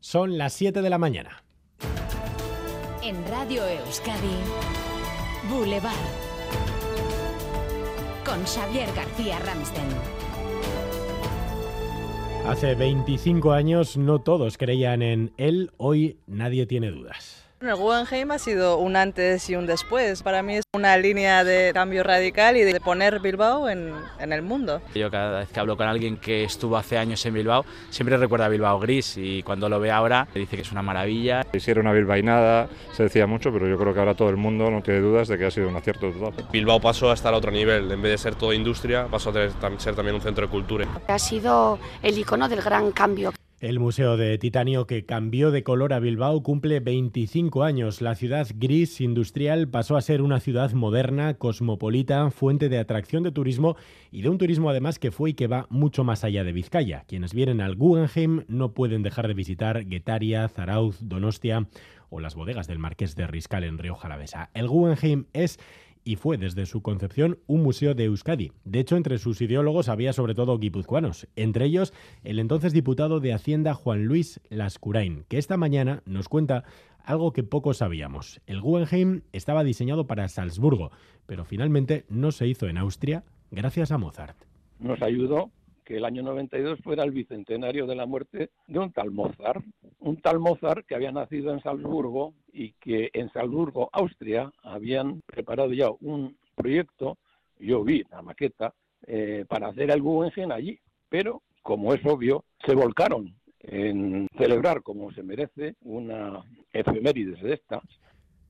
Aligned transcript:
Son 0.00 0.38
las 0.38 0.52
7 0.52 0.80
de 0.80 0.90
la 0.90 0.98
mañana. 0.98 1.42
En 3.02 3.26
Radio 3.28 3.66
Euskadi, 3.66 4.36
Boulevard. 5.50 5.94
Con 8.24 8.44
Xavier 8.44 8.88
García 8.94 9.38
Ramsten. 9.40 9.88
Hace 12.46 12.74
25 12.74 13.52
años 13.52 13.96
no 13.96 14.20
todos 14.20 14.56
creían 14.56 15.02
en 15.02 15.32
él, 15.36 15.72
hoy 15.76 16.18
nadie 16.26 16.66
tiene 16.66 16.90
dudas. 16.90 17.47
El 17.60 17.74
Guggenheim 17.74 18.30
ha 18.30 18.38
sido 18.38 18.78
un 18.78 18.94
antes 18.94 19.50
y 19.50 19.56
un 19.56 19.66
después. 19.66 20.22
Para 20.22 20.44
mí 20.44 20.54
es 20.54 20.64
una 20.72 20.96
línea 20.96 21.42
de 21.42 21.72
cambio 21.74 22.04
radical 22.04 22.56
y 22.56 22.62
de 22.62 22.80
poner 22.80 23.18
Bilbao 23.18 23.68
en, 23.68 23.94
en, 24.20 24.32
el 24.32 24.42
mundo. 24.42 24.80
Yo 24.94 25.10
cada 25.10 25.40
vez 25.40 25.48
que 25.48 25.58
hablo 25.58 25.76
con 25.76 25.88
alguien 25.88 26.18
que 26.18 26.44
estuvo 26.44 26.76
hace 26.76 26.98
años 26.98 27.26
en 27.26 27.34
Bilbao, 27.34 27.64
siempre 27.90 28.16
recuerda 28.16 28.46
a 28.46 28.48
Bilbao 28.48 28.78
gris 28.78 29.16
y 29.16 29.42
cuando 29.42 29.68
lo 29.68 29.80
ve 29.80 29.90
ahora 29.90 30.28
dice 30.34 30.54
que 30.54 30.62
es 30.62 30.70
una 30.70 30.82
maravilla. 30.82 31.44
Si 31.52 31.68
era 31.68 31.80
una 31.80 31.92
bilbainada, 31.92 32.68
se 32.92 33.02
decía 33.02 33.26
mucho, 33.26 33.52
pero 33.52 33.66
yo 33.66 33.76
creo 33.76 33.92
que 33.92 33.98
ahora 33.98 34.14
todo 34.14 34.30
el 34.30 34.36
mundo 34.36 34.70
no 34.70 34.80
tiene 34.80 35.00
dudas 35.00 35.26
de 35.26 35.36
que 35.36 35.46
ha 35.46 35.50
sido 35.50 35.68
un 35.68 35.74
acierto 35.74 36.12
total. 36.12 36.46
Bilbao 36.52 36.80
pasó 36.80 37.10
hasta 37.10 37.28
el 37.28 37.34
otro 37.34 37.50
nivel, 37.50 37.90
en 37.90 38.00
vez 38.00 38.12
de 38.12 38.18
ser 38.18 38.36
todo 38.36 38.52
industria, 38.52 39.08
pasó 39.10 39.30
a 39.30 39.32
ser 39.32 39.96
también 39.96 40.14
un 40.14 40.22
centro 40.22 40.46
de 40.46 40.50
cultura. 40.50 40.86
Ha 41.08 41.18
sido 41.18 41.80
el 42.04 42.16
icono 42.16 42.48
del 42.48 42.62
gran 42.62 42.92
cambio. 42.92 43.32
El 43.60 43.80
Museo 43.80 44.16
de 44.16 44.38
Titanio 44.38 44.86
que 44.86 45.04
cambió 45.04 45.50
de 45.50 45.64
color 45.64 45.92
a 45.92 45.98
Bilbao 45.98 46.44
cumple 46.44 46.78
25 46.78 47.64
años. 47.64 48.00
La 48.00 48.14
ciudad 48.14 48.46
gris 48.54 49.00
industrial 49.00 49.66
pasó 49.66 49.96
a 49.96 50.00
ser 50.00 50.22
una 50.22 50.38
ciudad 50.38 50.70
moderna, 50.74 51.34
cosmopolita, 51.34 52.30
fuente 52.30 52.68
de 52.68 52.78
atracción 52.78 53.24
de 53.24 53.32
turismo 53.32 53.74
y 54.12 54.22
de 54.22 54.28
un 54.28 54.38
turismo 54.38 54.70
además 54.70 55.00
que 55.00 55.10
fue 55.10 55.30
y 55.30 55.34
que 55.34 55.48
va 55.48 55.66
mucho 55.70 56.04
más 56.04 56.22
allá 56.22 56.44
de 56.44 56.52
Vizcaya. 56.52 57.02
Quienes 57.08 57.34
vienen 57.34 57.60
al 57.60 57.74
Guggenheim 57.74 58.44
no 58.46 58.74
pueden 58.74 59.02
dejar 59.02 59.26
de 59.26 59.34
visitar 59.34 59.86
Guetaria, 59.86 60.46
Zarauz, 60.46 60.98
Donostia 61.00 61.66
o 62.10 62.20
las 62.20 62.36
bodegas 62.36 62.68
del 62.68 62.78
Marqués 62.78 63.16
de 63.16 63.26
Riscal 63.26 63.64
en 63.64 63.78
Río 63.78 63.96
Jalavesa. 63.96 64.50
El 64.54 64.68
Guggenheim 64.68 65.26
es 65.32 65.58
y 66.04 66.16
fue 66.16 66.38
desde 66.38 66.66
su 66.66 66.82
concepción 66.82 67.38
un 67.46 67.62
museo 67.62 67.94
de 67.94 68.04
Euskadi. 68.04 68.52
De 68.64 68.80
hecho, 68.80 68.96
entre 68.96 69.18
sus 69.18 69.40
ideólogos 69.40 69.88
había 69.88 70.12
sobre 70.12 70.34
todo 70.34 70.58
guipuzcoanos, 70.58 71.28
entre 71.36 71.66
ellos 71.66 71.92
el 72.24 72.38
entonces 72.38 72.72
diputado 72.72 73.20
de 73.20 73.32
Hacienda 73.32 73.74
Juan 73.74 74.04
Luis 74.04 74.40
Lascurain, 74.48 75.24
que 75.28 75.38
esta 75.38 75.56
mañana 75.56 76.02
nos 76.06 76.28
cuenta 76.28 76.64
algo 77.04 77.32
que 77.32 77.42
pocos 77.42 77.78
sabíamos. 77.78 78.40
El 78.46 78.60
Guggenheim 78.60 79.22
estaba 79.32 79.64
diseñado 79.64 80.06
para 80.06 80.28
Salzburgo, 80.28 80.90
pero 81.26 81.44
finalmente 81.44 82.04
no 82.08 82.32
se 82.32 82.46
hizo 82.46 82.68
en 82.68 82.78
Austria 82.78 83.24
gracias 83.50 83.92
a 83.92 83.98
Mozart. 83.98 84.36
Nos 84.78 85.00
ayudó 85.02 85.50
que 85.88 85.96
el 85.96 86.04
año 86.04 86.22
92 86.22 86.80
fuera 86.80 87.02
el 87.02 87.12
bicentenario 87.12 87.86
de 87.86 87.94
la 87.94 88.04
muerte 88.04 88.50
de 88.66 88.78
un 88.78 88.92
tal 88.92 89.10
Mozart, 89.10 89.64
un 90.00 90.20
tal 90.20 90.38
Mozart 90.38 90.84
que 90.86 90.94
había 90.94 91.10
nacido 91.10 91.50
en 91.50 91.62
Salzburgo 91.62 92.34
y 92.52 92.72
que 92.72 93.08
en 93.14 93.32
Salzburgo, 93.32 93.88
Austria, 93.90 94.52
habían 94.62 95.22
preparado 95.22 95.72
ya 95.72 95.88
un 96.02 96.36
proyecto, 96.54 97.16
yo 97.58 97.82
vi 97.84 98.04
la 98.10 98.20
maqueta, 98.20 98.74
eh, 99.06 99.46
para 99.48 99.68
hacer 99.68 99.90
el 99.90 100.02
Guggenheim 100.02 100.52
allí, 100.52 100.78
pero 101.08 101.40
como 101.62 101.94
es 101.94 102.04
obvio, 102.04 102.44
se 102.66 102.74
volcaron 102.74 103.34
en 103.60 104.26
celebrar 104.36 104.82
como 104.82 105.10
se 105.12 105.22
merece 105.22 105.76
una 105.80 106.44
efemérides 106.70 107.40
de 107.42 107.54
estas 107.54 107.82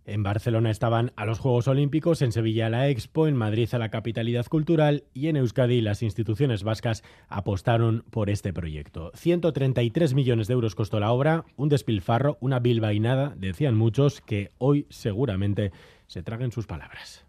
en 0.08 0.22
Barcelona 0.22 0.70
estaban 0.70 1.12
a 1.16 1.24
los 1.24 1.38
Juegos 1.38 1.68
Olímpicos, 1.68 2.22
en 2.22 2.32
Sevilla 2.32 2.70
la 2.70 2.88
Expo, 2.88 3.28
en 3.28 3.36
Madrid 3.36 3.68
a 3.72 3.78
la 3.78 3.90
capitalidad 3.90 4.46
cultural 4.46 5.04
y 5.14 5.28
en 5.28 5.36
Euskadi 5.36 5.80
las 5.80 6.02
instituciones 6.02 6.64
vascas 6.64 7.04
apostaron 7.28 8.04
por 8.10 8.30
este 8.30 8.52
proyecto. 8.52 9.12
133 9.14 10.14
millones 10.14 10.48
de 10.48 10.54
euros 10.54 10.74
costó 10.74 10.98
la 10.98 11.12
obra, 11.12 11.44
un 11.56 11.68
despilfarro, 11.68 12.38
una 12.40 12.58
bilbainada, 12.58 13.34
decían 13.36 13.76
muchos, 13.76 14.20
que 14.20 14.50
hoy 14.58 14.86
seguramente 14.88 15.72
se 16.06 16.22
traguen 16.22 16.52
sus 16.52 16.66
palabras. 16.66 17.28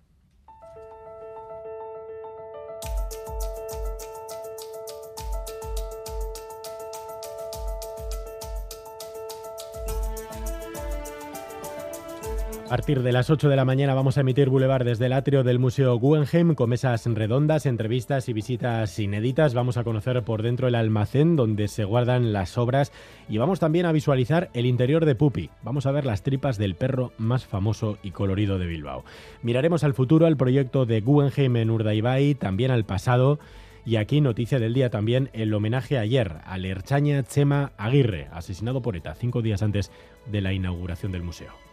A 12.69 12.77
partir 12.77 13.01
de 13.01 13.11
las 13.11 13.31
8 13.31 13.49
de 13.49 13.55
la 13.55 13.65
mañana 13.65 13.95
vamos 13.95 14.17
a 14.17 14.21
emitir 14.21 14.47
Boulevard 14.51 14.85
desde 14.85 15.07
el 15.07 15.13
atrio 15.13 15.43
del 15.43 15.57
Museo 15.57 15.95
Guggenheim 15.95 16.53
con 16.53 16.69
mesas 16.69 17.03
redondas, 17.03 17.65
entrevistas 17.65 18.29
y 18.29 18.33
visitas 18.33 18.99
inéditas. 18.99 19.55
Vamos 19.55 19.77
a 19.77 19.83
conocer 19.83 20.21
por 20.21 20.43
dentro 20.43 20.67
el 20.67 20.75
almacén 20.75 21.35
donde 21.35 21.67
se 21.67 21.83
guardan 21.83 22.31
las 22.31 22.59
obras 22.59 22.91
y 23.27 23.39
vamos 23.39 23.59
también 23.59 23.87
a 23.87 23.91
visualizar 23.91 24.51
el 24.53 24.67
interior 24.67 25.05
de 25.05 25.15
Pupi. 25.15 25.49
Vamos 25.63 25.87
a 25.87 25.91
ver 25.91 26.05
las 26.05 26.21
tripas 26.21 26.59
del 26.59 26.75
perro 26.75 27.11
más 27.17 27.43
famoso 27.43 27.97
y 28.03 28.11
colorido 28.11 28.59
de 28.59 28.67
Bilbao. 28.67 29.03
Miraremos 29.41 29.83
al 29.83 29.95
futuro, 29.95 30.27
al 30.27 30.37
proyecto 30.37 30.85
de 30.85 31.01
Guggenheim 31.01 31.55
en 31.55 31.71
Urdaibai, 31.71 32.35
también 32.35 32.69
al 32.69 32.85
pasado. 32.85 33.39
Y 33.83 33.95
aquí, 33.95 34.21
noticia 34.21 34.59
del 34.59 34.75
día 34.75 34.91
también, 34.91 35.31
el 35.33 35.51
homenaje 35.55 35.97
ayer 35.97 36.35
a 36.45 36.55
Lerchaña 36.59 37.23
Chema 37.23 37.71
Aguirre, 37.77 38.27
asesinado 38.31 38.83
por 38.83 38.95
ETA 38.95 39.15
cinco 39.15 39.41
días 39.41 39.63
antes 39.63 39.91
de 40.27 40.41
la 40.41 40.53
inauguración 40.53 41.11
del 41.11 41.23
museo. 41.23 41.68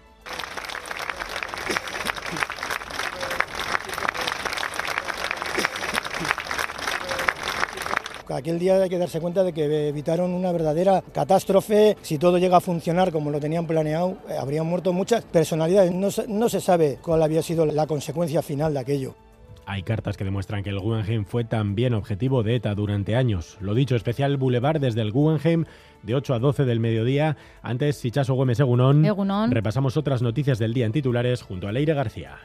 Aquel 8.29 8.59
día 8.59 8.83
hay 8.83 8.89
que 8.89 8.99
darse 8.99 9.21
cuenta 9.21 9.45
de 9.45 9.53
que 9.53 9.89
evitaron 9.89 10.33
una 10.33 10.53
verdadera 10.53 11.03
catástrofe. 11.13 11.97
Si 12.03 12.19
todo 12.19 12.39
llega 12.39 12.59
a 12.59 12.61
funcionar 12.61 13.13
como 13.13 13.31
lo 13.31 13.41
tenían 13.41 13.67
planeado, 13.67 14.19
eh, 14.29 14.37
habrían 14.39 14.67
muerto 14.67 14.93
muchas 14.93 15.25
personalidades. 15.25 15.93
No, 15.93 16.09
no 16.29 16.49
se 16.49 16.61
sabe 16.61 16.99
cuál 17.03 17.23
había 17.23 17.43
sido 17.43 17.67
la 17.67 17.87
consecuencia 17.87 18.43
final 18.43 18.75
de 18.75 18.81
aquello. 18.81 19.15
Hay 19.69 19.83
cartas 19.83 20.17
que 20.17 20.25
demuestran 20.25 20.63
que 20.63 20.71
el 20.71 20.79
Guggenheim 20.79 21.25
fue 21.25 21.45
también 21.45 21.93
objetivo 21.93 22.45
de 22.45 22.55
ETA 22.55 22.75
durante 22.77 23.17
años. 23.17 23.59
Lo 23.61 23.75
dicho, 23.75 23.97
especial 23.97 24.37
Boulevard 24.37 24.81
desde 24.81 25.01
el 25.01 25.11
Guggenheim 25.11 25.65
de 26.05 26.15
8 26.15 26.35
a 26.35 26.39
12 26.39 26.65
del 26.65 26.79
mediodía. 26.79 27.37
Antes, 27.63 27.97
Sichaso 27.97 28.35
Gómez 28.35 28.61
Egunón. 28.61 29.05
Egunón. 29.05 29.51
Repasamos 29.51 29.97
otras 29.97 30.23
noticias 30.23 30.61
del 30.61 30.73
día 30.73 30.87
en 30.87 30.93
titulares 30.93 31.43
junto 31.43 31.67
a 31.67 31.73
Leire 31.73 31.95
García. 31.95 32.39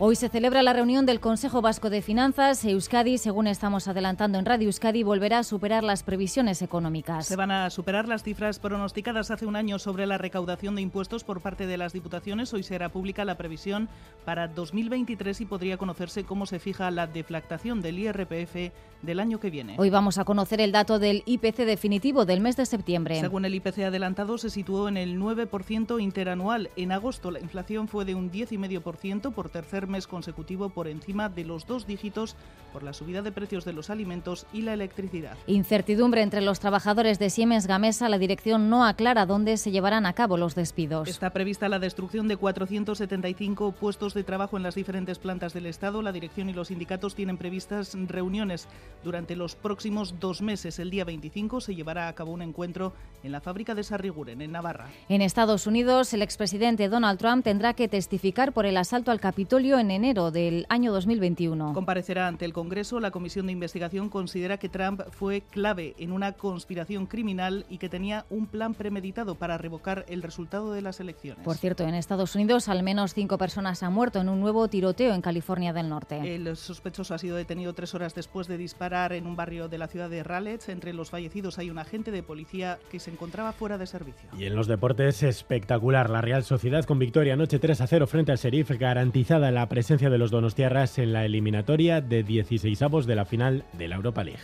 Hoy 0.00 0.14
se 0.14 0.28
celebra 0.28 0.62
la 0.62 0.72
reunión 0.72 1.06
del 1.06 1.18
Consejo 1.18 1.60
Vasco 1.60 1.90
de 1.90 2.02
Finanzas. 2.02 2.64
Euskadi, 2.64 3.18
según 3.18 3.48
estamos 3.48 3.88
adelantando 3.88 4.38
en 4.38 4.44
Radio 4.44 4.66
Euskadi, 4.66 5.02
volverá 5.02 5.40
a 5.40 5.42
superar 5.42 5.82
las 5.82 6.04
previsiones 6.04 6.62
económicas. 6.62 7.26
Se 7.26 7.34
van 7.34 7.50
a 7.50 7.68
superar 7.68 8.06
las 8.06 8.22
cifras 8.22 8.60
pronosticadas 8.60 9.32
hace 9.32 9.44
un 9.44 9.56
año 9.56 9.80
sobre 9.80 10.06
la 10.06 10.16
recaudación 10.16 10.76
de 10.76 10.82
impuestos 10.82 11.24
por 11.24 11.40
parte 11.40 11.66
de 11.66 11.76
las 11.78 11.92
diputaciones. 11.92 12.54
Hoy 12.54 12.62
será 12.62 12.90
pública 12.90 13.24
la 13.24 13.36
previsión 13.36 13.88
para 14.24 14.46
2023 14.46 15.40
y 15.40 15.46
podría 15.46 15.78
conocerse 15.78 16.22
cómo 16.22 16.46
se 16.46 16.60
fija 16.60 16.92
la 16.92 17.08
deflactación 17.08 17.82
del 17.82 17.98
IRPF 17.98 18.72
del 19.02 19.18
año 19.18 19.40
que 19.40 19.50
viene. 19.50 19.74
Hoy 19.78 19.90
vamos 19.90 20.18
a 20.18 20.24
conocer 20.24 20.60
el 20.60 20.70
dato 20.70 21.00
del 21.00 21.24
IPC 21.26 21.64
definitivo 21.64 22.24
del 22.24 22.40
mes 22.40 22.56
de 22.56 22.66
septiembre. 22.66 23.18
Según 23.18 23.44
el 23.44 23.54
IPC 23.56 23.80
adelantado, 23.80 24.38
se 24.38 24.50
situó 24.50 24.88
en 24.88 24.96
el 24.96 25.18
9% 25.18 26.00
interanual. 26.00 26.70
En 26.76 26.92
agosto 26.92 27.32
la 27.32 27.40
inflación 27.40 27.88
fue 27.88 28.04
de 28.04 28.14
un 28.14 28.30
10,5% 28.30 29.32
por 29.32 29.48
tercer 29.48 29.87
mes 29.88 30.06
consecutivo 30.06 30.68
por 30.68 30.88
encima 30.88 31.28
de 31.28 31.44
los 31.44 31.66
dos 31.66 31.86
dígitos 31.86 32.36
por 32.72 32.82
la 32.82 32.92
subida 32.92 33.22
de 33.22 33.32
precios 33.32 33.64
de 33.64 33.72
los 33.72 33.90
alimentos 33.90 34.46
y 34.52 34.62
la 34.62 34.74
electricidad. 34.74 35.36
Incertidumbre 35.46 36.22
entre 36.22 36.40
los 36.40 36.60
trabajadores 36.60 37.18
de 37.18 37.30
Siemens 37.30 37.66
Gamesa. 37.66 38.08
La 38.08 38.18
dirección 38.18 38.68
no 38.68 38.84
aclara 38.84 39.26
dónde 39.26 39.56
se 39.56 39.70
llevarán 39.70 40.06
a 40.06 40.12
cabo 40.12 40.36
los 40.36 40.54
despidos. 40.54 41.08
Está 41.08 41.30
prevista 41.30 41.68
la 41.68 41.78
destrucción 41.78 42.28
de 42.28 42.36
475 42.36 43.72
puestos 43.72 44.14
de 44.14 44.24
trabajo 44.24 44.56
en 44.56 44.62
las 44.62 44.74
diferentes 44.74 45.18
plantas 45.18 45.54
del 45.54 45.66
Estado. 45.66 46.02
La 46.02 46.12
dirección 46.12 46.48
y 46.48 46.52
los 46.52 46.68
sindicatos 46.68 47.14
tienen 47.14 47.38
previstas 47.38 47.96
reuniones 48.06 48.68
durante 49.02 49.36
los 49.36 49.56
próximos 49.56 50.14
dos 50.20 50.42
meses. 50.42 50.78
El 50.78 50.90
día 50.90 51.04
25 51.04 51.60
se 51.60 51.74
llevará 51.74 52.08
a 52.08 52.14
cabo 52.14 52.32
un 52.32 52.42
encuentro 52.42 52.92
en 53.22 53.32
la 53.32 53.40
fábrica 53.40 53.74
de 53.74 53.82
Sarriguren, 53.82 54.42
en 54.42 54.52
Navarra. 54.52 54.86
En 55.08 55.22
Estados 55.22 55.66
Unidos, 55.66 56.12
el 56.12 56.22
expresidente 56.22 56.88
Donald 56.88 57.18
Trump 57.18 57.44
tendrá 57.44 57.74
que 57.74 57.88
testificar 57.88 58.52
por 58.52 58.66
el 58.66 58.76
asalto 58.76 59.10
al 59.10 59.20
Capitolio 59.20 59.77
en 59.78 59.90
enero 59.90 60.30
del 60.30 60.66
año 60.68 60.92
2021. 60.92 61.72
Comparecerá 61.72 62.26
ante 62.26 62.44
el 62.44 62.52
Congreso. 62.52 63.00
La 63.00 63.10
Comisión 63.10 63.46
de 63.46 63.52
Investigación 63.52 64.08
considera 64.08 64.58
que 64.58 64.68
Trump 64.68 65.02
fue 65.10 65.42
clave 65.42 65.94
en 65.98 66.12
una 66.12 66.32
conspiración 66.32 67.06
criminal 67.06 67.66
y 67.68 67.78
que 67.78 67.88
tenía 67.88 68.24
un 68.30 68.46
plan 68.46 68.74
premeditado 68.74 69.34
para 69.34 69.58
revocar 69.58 70.04
el 70.08 70.22
resultado 70.22 70.72
de 70.72 70.82
las 70.82 71.00
elecciones. 71.00 71.44
Por 71.44 71.56
cierto, 71.56 71.84
en 71.84 71.94
Estados 71.94 72.34
Unidos 72.34 72.68
al 72.68 72.82
menos 72.82 73.14
cinco 73.14 73.38
personas 73.38 73.82
han 73.82 73.92
muerto 73.92 74.20
en 74.20 74.28
un 74.28 74.40
nuevo 74.40 74.68
tiroteo 74.68 75.14
en 75.14 75.20
California 75.20 75.72
del 75.72 75.88
Norte. 75.88 76.34
El 76.34 76.56
sospechoso 76.56 77.14
ha 77.14 77.18
sido 77.18 77.36
detenido 77.36 77.72
tres 77.74 77.94
horas 77.94 78.14
después 78.14 78.46
de 78.46 78.56
disparar 78.58 79.12
en 79.12 79.26
un 79.26 79.36
barrio 79.36 79.68
de 79.68 79.78
la 79.78 79.88
ciudad 79.88 80.10
de 80.10 80.22
Raleigh. 80.22 80.58
Entre 80.68 80.92
los 80.92 81.10
fallecidos 81.10 81.58
hay 81.58 81.70
un 81.70 81.78
agente 81.78 82.10
de 82.10 82.22
policía 82.22 82.78
que 82.90 82.98
se 82.98 83.10
encontraba 83.10 83.52
fuera 83.52 83.78
de 83.78 83.86
servicio. 83.86 84.28
Y 84.36 84.44
en 84.44 84.54
los 84.54 84.66
deportes 84.66 85.22
espectacular. 85.22 86.10
La 86.10 86.20
Real 86.20 86.44
Sociedad 86.44 86.84
con 86.84 86.98
victoria 86.98 87.34
anoche 87.34 87.58
3 87.58 87.80
a 87.80 87.86
0 87.86 88.06
frente 88.06 88.32
al 88.32 88.38
Sheriff, 88.38 88.70
garantizada 88.78 89.50
la 89.50 89.67
la 89.68 89.74
presencia 89.74 90.08
de 90.08 90.16
los 90.16 90.30
donostiarras 90.30 90.96
en 90.96 91.12
la 91.12 91.26
eliminatoria 91.26 92.00
de 92.00 92.24
16avos 92.24 93.04
de 93.04 93.14
la 93.14 93.26
final 93.26 93.64
de 93.74 93.86
la 93.86 93.96
Europa 93.96 94.24
League. 94.24 94.40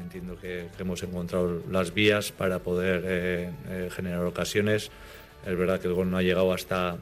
Entiendo 0.00 0.38
que, 0.38 0.68
hemos 0.78 1.02
encontrado 1.02 1.60
las 1.68 1.92
vías 1.92 2.30
para 2.30 2.60
poder 2.60 3.02
eh, 3.04 3.50
eh, 3.68 3.88
generar 3.90 4.24
ocasiones. 4.24 4.92
Es 5.44 5.58
verdad 5.58 5.80
que 5.80 5.88
el 5.88 5.94
gol 5.94 6.12
no 6.12 6.16
ha 6.16 6.22
llegado 6.22 6.52
hasta, 6.52 6.96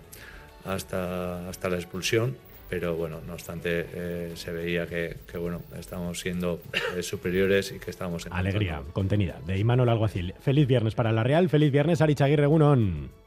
hasta, 0.64 1.50
hasta 1.50 1.68
la 1.68 1.76
expulsión, 1.76 2.34
pero 2.70 2.96
bueno, 2.96 3.20
no 3.26 3.34
obstante 3.34 3.86
eh, 3.92 4.32
se 4.36 4.52
veía 4.52 4.86
que, 4.86 5.18
bueno, 5.36 5.60
estamos 5.78 6.18
siendo 6.18 6.62
superiores 7.02 7.72
y 7.72 7.78
que 7.78 7.90
estamos 7.90 8.24
en 8.24 8.32
Alegría 8.32 8.80
contenida 8.94 9.38
de 9.46 9.58
Imanol 9.58 9.90
Alguacil. 9.90 10.32
Feliz 10.40 10.66
viernes 10.66 10.94
para 10.94 11.12
la 11.12 11.24
Real, 11.24 11.50
feliz 11.50 11.70
viernes 11.70 12.00
Arichaguirre 12.00 12.46
Gunón. 12.46 13.19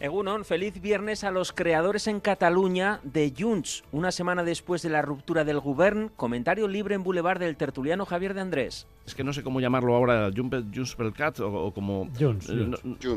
Egunon, 0.00 0.46
feliz 0.46 0.80
viernes 0.80 1.24
a 1.24 1.30
los 1.30 1.52
creadores 1.52 2.06
en 2.06 2.20
Cataluña 2.20 3.00
de 3.02 3.34
Junts. 3.38 3.84
Una 3.92 4.10
semana 4.10 4.42
después 4.42 4.80
de 4.80 4.88
la 4.88 5.02
ruptura 5.02 5.44
del 5.44 5.60
Govern, 5.60 6.10
comentario 6.16 6.68
libre 6.68 6.94
en 6.94 7.02
Boulevard 7.02 7.38
del 7.38 7.54
tertuliano 7.54 8.06
Javier 8.06 8.32
de 8.32 8.40
Andrés. 8.40 8.86
Es 9.06 9.14
que 9.14 9.22
no 9.22 9.34
sé 9.34 9.42
cómo 9.42 9.60
llamarlo 9.60 9.94
ahora, 9.94 10.30
Junts 10.34 10.94
pel 10.94 11.12
Cat 11.12 11.40
o, 11.40 11.52
o 11.52 11.74
como... 11.74 12.08
Junts. 12.18 12.48
Eh, 12.48 12.70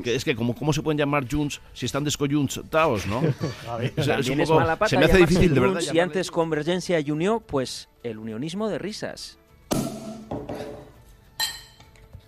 es 0.04 0.26
que 0.26 0.36
como, 0.36 0.54
¿cómo 0.56 0.74
se 0.74 0.82
pueden 0.82 0.98
llamar 0.98 1.26
Junts 1.32 1.62
si 1.72 1.86
están 1.86 2.04
descoyuntados, 2.04 3.08
no? 3.08 3.22
a 3.70 3.78
ver, 3.78 3.94
o 3.96 4.04
sea, 4.04 4.20
es, 4.20 4.50
mala 4.50 4.76
pata 4.76 4.90
se 4.90 4.98
me 4.98 5.06
hace 5.06 5.20
difícil, 5.20 5.54
de 5.54 5.60
verdad. 5.62 5.82
Y 5.94 6.00
antes 6.00 6.32
Convergencia 6.32 7.00
y 7.00 7.12
Unió, 7.12 7.40
pues 7.40 7.88
el 8.04 8.18
unionismo 8.18 8.68
de 8.68 8.78
risas. 8.78 9.38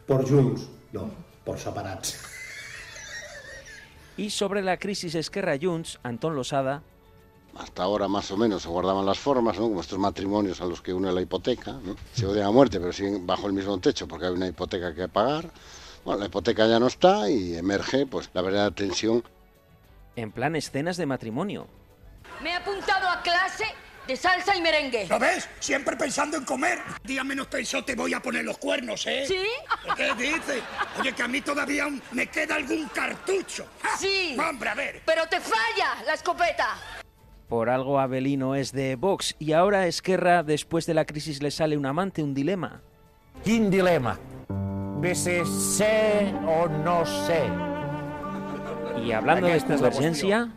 Por 0.07 0.29
Junts, 0.29 0.69
no, 0.93 1.11
por 1.43 1.59
separats. 1.59 2.34
Y 4.17 4.29
sobre 4.29 4.61
la 4.61 4.77
crisis 4.77 5.15
Esquerra 5.15 5.57
Junts, 5.61 5.99
Antón 6.03 6.35
Losada. 6.35 6.81
Hasta 7.57 7.83
ahora 7.83 8.07
más 8.07 8.29
o 8.31 8.37
menos 8.37 8.63
se 8.63 8.69
guardaban 8.69 9.05
las 9.05 9.17
formas, 9.17 9.57
¿no? 9.57 9.63
como 9.63 9.81
estos 9.81 9.97
matrimonios 9.97 10.59
a 10.61 10.65
los 10.65 10.81
que 10.81 10.93
une 10.93 11.11
la 11.11 11.21
hipoteca. 11.21 11.71
¿no? 11.71 11.95
Se 12.13 12.25
odian 12.25 12.47
a 12.47 12.51
muerte, 12.51 12.79
pero 12.79 12.91
siguen 12.91 13.25
bajo 13.25 13.47
el 13.47 13.53
mismo 13.53 13.77
techo 13.79 14.07
porque 14.07 14.25
hay 14.25 14.33
una 14.33 14.47
hipoteca 14.47 14.93
que 14.93 15.07
pagar. 15.07 15.49
Bueno, 16.03 16.19
la 16.19 16.25
hipoteca 16.27 16.67
ya 16.67 16.79
no 16.79 16.87
está 16.87 17.29
y 17.29 17.55
emerge 17.55 18.05
pues 18.05 18.29
la 18.33 18.41
verdadera 18.41 18.71
tensión. 18.71 19.23
En 20.15 20.31
plan 20.31 20.55
escenas 20.55 20.97
de 20.97 21.05
matrimonio. 21.05 21.67
Me 22.41 22.51
he 22.51 22.55
apuntado 22.55 23.07
a 23.07 23.21
clase 23.21 23.65
de 24.07 24.15
salsa 24.15 24.55
y 24.55 24.61
merengue. 24.61 25.07
¿Lo 25.07 25.19
ves? 25.19 25.49
Siempre 25.59 25.95
pensando 25.95 26.37
en 26.37 26.45
comer. 26.45 26.79
Día 27.03 27.23
menos 27.23 27.47
pensó 27.47 27.83
te 27.83 27.95
voy 27.95 28.13
a 28.13 28.19
poner 28.21 28.45
los 28.45 28.57
cuernos, 28.57 29.05
¿eh? 29.07 29.25
¿Sí? 29.27 29.45
¿Qué 29.95 30.13
dices? 30.15 30.63
Oye, 30.99 31.13
que 31.13 31.23
a 31.23 31.27
mí 31.27 31.41
todavía 31.41 31.87
me 32.11 32.27
queda 32.27 32.55
algún 32.55 32.87
cartucho. 32.89 33.67
Sí. 33.99 34.37
Hombre, 34.39 34.69
a 34.69 34.75
ver. 34.75 35.01
Pero 35.05 35.27
te 35.27 35.39
falla 35.39 36.03
la 36.05 36.13
escopeta. 36.13 36.75
Por 37.47 37.69
algo 37.69 37.99
Abelino 37.99 38.55
es 38.55 38.71
de 38.71 38.95
Vox 38.95 39.35
y 39.37 39.53
ahora 39.53 39.85
Esquerra, 39.85 40.41
después 40.41 40.85
de 40.87 40.95
la 40.95 41.05
crisis, 41.05 41.43
le 41.43 41.51
sale 41.51 41.77
un 41.77 41.85
amante, 41.85 42.23
un 42.23 42.33
dilema. 42.33 42.81
¿Qué 43.43 43.59
dilema? 43.59 44.19
¿Ves 44.97 45.19
sé 45.19 46.33
o 46.47 46.67
no 46.67 47.05
sé? 47.05 47.43
Y 49.05 49.11
hablando 49.11 49.45
de 49.45 49.61
convergencia, 49.61 50.49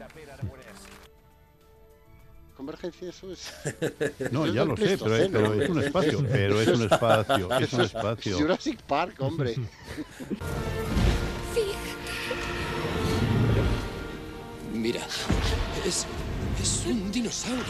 convergencia 2.58 3.08
eso 3.08 3.31
es. 3.31 3.55
No, 4.32 4.44
ya 4.46 4.64
lo 4.64 4.76
sé, 4.76 4.99
pero, 4.99 5.16
es, 5.16 5.28
pero 5.28 5.55
es 5.55 5.70
un 5.70 5.81
espacio. 5.81 6.25
Pero 6.28 6.60
es 6.60 6.66
un 6.69 6.82
espacio. 6.82 7.58
Es 7.60 7.72
un 7.72 7.81
espacio. 7.82 8.37
Jurassic 8.37 8.82
Park, 8.82 9.14
hombre. 9.20 9.55
Mira, 14.75 15.06
es, 15.87 16.05
es 16.60 16.84
un 16.87 17.12
dinosaurio. 17.12 17.62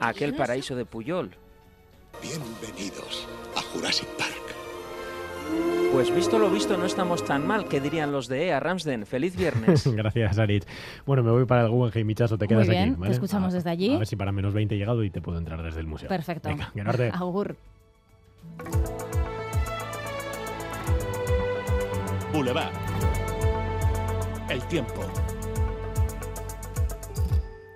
Aquel 0.00 0.34
paraíso 0.34 0.74
de 0.74 0.86
Puyol. 0.86 1.30
Bienvenidos 2.22 3.26
a 3.56 3.60
Jurassic 3.60 4.08
Park. 4.16 4.37
Pues 5.92 6.14
visto 6.14 6.38
lo 6.38 6.50
visto, 6.50 6.76
no 6.76 6.84
estamos 6.84 7.24
tan 7.24 7.46
mal, 7.46 7.66
que 7.66 7.80
dirían 7.80 8.12
los 8.12 8.28
de 8.28 8.48
EA 8.48 8.60
Ramsden. 8.60 9.06
Feliz 9.06 9.34
viernes. 9.36 9.86
Gracias, 9.96 10.38
Arit. 10.38 10.64
Bueno, 11.06 11.22
me 11.22 11.30
voy 11.30 11.46
para 11.46 11.62
el 11.62 11.70
Guggenheim, 11.70 12.06
Michazo, 12.06 12.36
te 12.36 12.46
quedas 12.46 12.66
Muy 12.66 12.76
bien, 12.76 12.92
aquí. 12.92 13.02
te 13.02 13.12
escuchamos 13.12 13.52
desde 13.52 13.70
allí. 13.70 13.94
A 13.94 13.98
ver 13.98 14.06
si 14.06 14.14
para 14.14 14.30
menos 14.30 14.52
20 14.52 14.74
he 14.74 14.78
llegado 14.78 15.02
y 15.02 15.10
te 15.10 15.20
puedo 15.20 15.38
entrar 15.38 15.62
desde 15.62 15.80
el 15.80 15.86
museo. 15.86 16.08
Perfecto. 16.08 16.50
Venga, 16.50 16.70
Gerardo. 16.74 17.04
Augur. 17.14 17.56
Boulevard. 22.32 22.72
El 24.50 24.62
tiempo. 24.64 25.06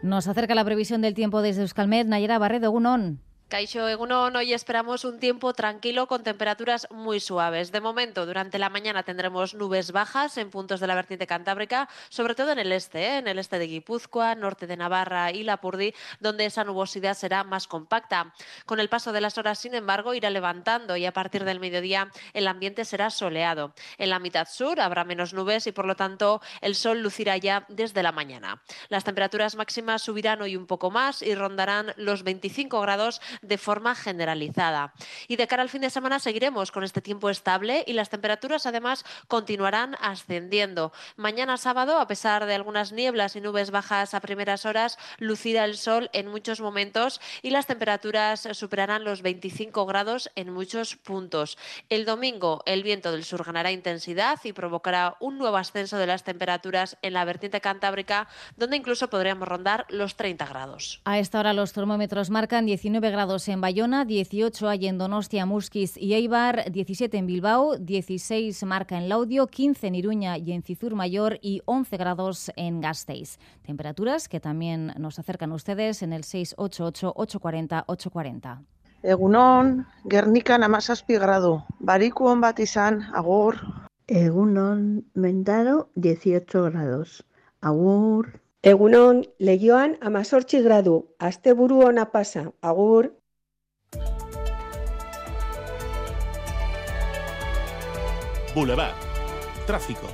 Nos 0.03 0.27
acerca 0.27 0.55
la 0.55 0.65
previsión 0.65 1.01
del 1.01 1.15
tiempo 1.15 1.43
desde 1.43 1.63
Euskalmet. 1.63 2.07
Nayera 2.07 2.39
Barredo, 2.39 2.71
Gunón. 2.71 3.21
Caixo 3.53 3.87
Egunon, 3.87 4.35
hoy 4.35 4.55
esperamos 4.55 5.05
un 5.05 5.21
tiempo 5.21 5.53
tranquilo 5.53 6.07
con 6.07 6.23
temperaturas 6.23 6.89
muy 6.91 7.21
suaves. 7.21 7.71
De 7.71 7.83
momento, 7.83 8.25
durante 8.25 8.59
la 8.59 8.71
mañana 8.71 9.03
tendremos 9.03 9.53
nubes 9.53 9.93
bajas 9.93 10.39
en 10.39 10.49
puntos 10.49 10.81
de 10.81 10.87
la 10.87 10.95
vertiente 10.95 11.27
cantábrica, 11.27 11.87
sobre 12.09 12.35
todo 12.35 12.53
en 12.53 12.59
el 12.59 12.73
este, 12.73 13.01
¿eh? 13.01 13.19
en 13.19 13.29
el 13.29 13.39
este 13.39 13.59
de 13.59 13.67
Guipúzcoa, 13.67 14.37
norte 14.37 14.67
de 14.67 14.79
Navarra 14.79 15.33
y 15.33 15.43
Lapurdi, 15.43 15.93
donde 16.19 16.47
esa 16.47 16.65
nubosidad 16.65 17.13
será 17.13 17.45
más 17.45 17.67
compacta. 17.67 18.33
Con 18.65 18.81
el 18.81 18.89
paso 18.89 19.13
de 19.13 19.21
las 19.21 19.37
horas, 19.37 19.59
sin 19.59 19.75
embargo, 19.75 20.15
irá 20.15 20.31
levantando 20.31 20.97
y 20.97 21.05
a 21.05 21.13
partir 21.13 21.45
del 21.45 21.61
mediodía 21.61 22.11
el 22.33 22.49
ambiente 22.49 22.87
será 22.87 23.11
soleado. 23.11 23.75
En 23.99 24.09
la 24.09 24.19
mitad 24.19 24.49
sur 24.49 24.81
habrá 24.81 25.05
menos 25.05 25.35
nubes 25.35 25.67
y 25.67 25.73
por 25.73 25.85
lo 25.85 25.95
tanto 25.95 26.41
el 26.63 26.75
sol 26.75 27.03
lucirá 27.03 27.37
ya 27.37 27.67
desde 27.69 28.03
la 28.03 28.13
mañana. 28.13 28.63
Las 28.89 29.05
temperaturas 29.05 29.57
máximas 29.57 30.01
subirán 30.01 30.41
hoy 30.41 30.57
un 30.57 30.67
poco 30.67 30.91
más 30.91 31.21
y 31.21 31.35
rondarán 31.35 31.93
los 31.99 32.23
25 32.23 32.81
grados 32.81 33.21
de 33.43 33.59
forma 33.59 33.94
generalizada. 33.94 34.94
Y 35.29 35.37
de 35.37 35.47
cara 35.47 35.62
al 35.62 35.69
fin 35.69 35.83
de 35.83 35.91
semana 35.91 36.19
seguiremos 36.19 36.73
con 36.73 36.85
este 36.85 37.00
tiempo 37.00 37.29
estable 37.29 37.85
y 37.87 37.93
las 37.93 38.09
temperaturas 38.09 38.67
además 38.67 39.05
continuarán 39.29 39.97
ascendiendo. 40.00 40.93
Mañana 41.17 41.56
sábado, 41.56 41.99
a 41.99 42.06
pesar 42.06 42.47
de 42.47 42.55
algunas 42.55 42.93
nieblas 42.93 43.37
y 43.37 43.41
nubes 43.41 43.71
bajas 43.71 44.15
a 44.15 44.21
primeras 44.21 44.65
horas, 44.65 44.99
lucirá 45.19 45.65
el 45.65 45.77
sol 45.77 46.09
en 46.12 46.29
muchos 46.29 46.61
momentos 46.61 47.21
y 47.43 47.50
las 47.50 47.67
temperaturas 47.67 48.49
superarán 48.53 49.05
los 49.05 49.23
25 49.23 49.85
grados 49.87 50.31
en 50.37 50.53
muchos 50.53 50.97
puntos. 50.97 51.59
El 51.89 52.05
domingo 52.05 52.62
el 52.67 52.83
viento 52.83 53.12
del 53.12 53.25
sur 53.25 53.44
ganará 53.44 53.73
intensidad 53.73 54.39
y 54.44 54.53
provocará 54.53 55.17
un 55.21 55.39
nuevo 55.39 55.56
ascenso 55.56 55.99
de 55.99 56.06
las 56.06 56.25
temperaturas 56.25 56.97
en 57.03 57.15
la 57.15 57.25
vertiente 57.25 57.61
cantábrica, 57.61 58.29
donde 58.56 58.77
incluso 58.77 59.09
podríamos 59.09 59.49
rondar 59.49 59.87
los 59.89 60.17
30 60.17 60.47
grados. 60.47 61.00
A 61.05 61.19
esta 61.19 61.41
hora 61.41 61.53
los 61.53 61.73
termómetros 61.73 62.31
marcan 62.31 62.67
19 62.67 63.11
grados 63.11 63.31
en 63.32 63.62
Bayona, 63.62 64.05
18 64.05 64.69
hay 64.69 64.88
en 64.88 64.99
Donostia, 64.99 65.46
Musquis 65.46 65.96
y 65.96 66.12
Eibar, 66.12 66.70
17 66.70 67.17
en 67.17 67.27
Bilbao, 67.27 67.79
16 67.79 68.62
marca 68.65 68.98
en 68.98 69.08
Laudio, 69.08 69.46
15 69.46 69.86
en 69.86 69.94
Iruña 69.94 70.36
y 70.36 70.53
en 70.53 70.62
Cizur 70.62 70.94
Mayor 70.94 71.39
y 71.41 71.62
11 71.65 71.96
grados 71.96 72.53
en 72.56 72.82
Gasteiz. 72.82 73.39
Temperaturas 73.62 74.29
que 74.29 74.39
también 74.39 74.93
nos 74.98 75.19
acercan 75.19 75.53
ustedes 75.53 76.03
en 76.03 76.12
el 76.12 76.24
688-840-840. 76.24 78.67
Egunon, 79.03 79.86
Guernica 80.05 80.58
namazazpi 80.58 81.17
grado, 81.17 81.65
barikuon 81.81 82.43
bat 82.43 82.60
izan, 82.60 83.01
agur. 83.15 83.56
Egunon, 84.08 85.06
Mendaro, 85.15 85.89
18 85.94 86.65
grados, 86.65 87.24
agur. 87.62 88.43
Egunon, 88.62 89.24
Leioan, 89.41 89.96
amazortzi 90.01 90.60
gradu, 90.62 91.08
asteburu 91.19 91.81
ona 91.89 92.05
pasa, 92.12 92.53
agur. 92.60 93.10
Boulevard. 98.55 98.94
Tráfico. 99.67 100.06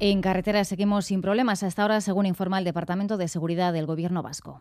En 0.00 0.20
carretera 0.20 0.64
seguimos 0.64 1.06
sin 1.06 1.22
problemas 1.22 1.62
hasta 1.62 1.82
ahora, 1.82 2.00
según 2.00 2.26
informa 2.26 2.58
el 2.58 2.64
Departamento 2.64 3.16
de 3.16 3.28
Seguridad 3.28 3.72
del 3.72 3.86
Gobierno 3.86 4.22
Vasco. 4.22 4.60